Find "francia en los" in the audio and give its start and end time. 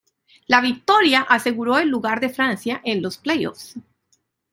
2.29-3.19